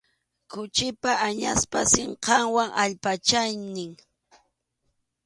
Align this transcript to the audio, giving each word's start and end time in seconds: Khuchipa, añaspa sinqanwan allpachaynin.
Khuchipa, 0.51 1.11
añaspa 1.27 1.79
sinqanwan 1.93 2.69
allpachaynin. 2.83 3.91